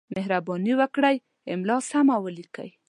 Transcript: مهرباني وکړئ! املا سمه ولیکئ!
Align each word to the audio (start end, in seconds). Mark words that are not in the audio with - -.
مهرباني 0.15 0.73
وکړئ! 0.79 1.15
املا 1.53 1.77
سمه 1.89 2.15
ولیکئ! 2.23 2.69